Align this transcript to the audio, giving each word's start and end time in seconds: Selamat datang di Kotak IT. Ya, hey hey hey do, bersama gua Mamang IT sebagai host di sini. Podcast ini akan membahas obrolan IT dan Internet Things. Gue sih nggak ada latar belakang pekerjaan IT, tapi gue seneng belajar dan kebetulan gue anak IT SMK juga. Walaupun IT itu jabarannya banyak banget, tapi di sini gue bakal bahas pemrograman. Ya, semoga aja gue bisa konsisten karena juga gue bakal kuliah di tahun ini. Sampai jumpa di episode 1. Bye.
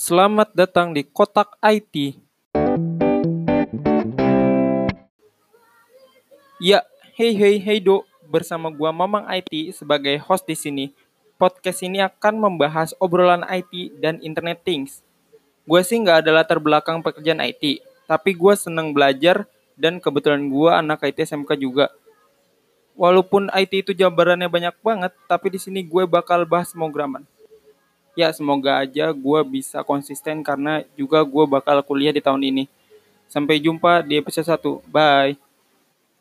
Selamat 0.00 0.48
datang 0.56 0.96
di 0.96 1.04
Kotak 1.04 1.60
IT. 1.60 2.16
Ya, 6.56 6.80
hey 7.20 7.36
hey 7.36 7.60
hey 7.60 7.84
do, 7.84 8.08
bersama 8.24 8.72
gua 8.72 8.96
Mamang 8.96 9.28
IT 9.28 9.76
sebagai 9.76 10.16
host 10.24 10.48
di 10.48 10.56
sini. 10.56 10.96
Podcast 11.36 11.84
ini 11.84 12.00
akan 12.00 12.40
membahas 12.40 12.96
obrolan 12.96 13.44
IT 13.44 14.00
dan 14.00 14.16
Internet 14.24 14.64
Things. 14.64 15.04
Gue 15.68 15.84
sih 15.84 16.00
nggak 16.00 16.24
ada 16.24 16.32
latar 16.32 16.64
belakang 16.64 17.04
pekerjaan 17.04 17.44
IT, 17.44 17.84
tapi 18.08 18.32
gue 18.32 18.56
seneng 18.56 18.96
belajar 18.96 19.44
dan 19.76 20.00
kebetulan 20.00 20.48
gue 20.48 20.70
anak 20.72 21.04
IT 21.12 21.28
SMK 21.28 21.60
juga. 21.60 21.92
Walaupun 22.96 23.52
IT 23.52 23.84
itu 23.84 23.92
jabarannya 23.92 24.48
banyak 24.48 24.80
banget, 24.80 25.12
tapi 25.28 25.52
di 25.52 25.60
sini 25.60 25.84
gue 25.84 26.08
bakal 26.08 26.48
bahas 26.48 26.72
pemrograman. 26.72 27.28
Ya, 28.18 28.34
semoga 28.34 28.82
aja 28.82 29.14
gue 29.14 29.40
bisa 29.46 29.80
konsisten 29.86 30.42
karena 30.42 30.82
juga 30.98 31.22
gue 31.22 31.44
bakal 31.46 31.80
kuliah 31.86 32.10
di 32.10 32.22
tahun 32.22 32.42
ini. 32.42 32.64
Sampai 33.30 33.62
jumpa 33.62 34.02
di 34.02 34.18
episode 34.18 34.46
1. 34.46 34.90
Bye. 34.90 35.49